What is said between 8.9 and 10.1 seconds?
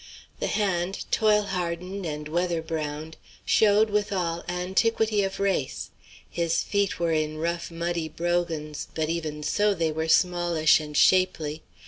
but even so they were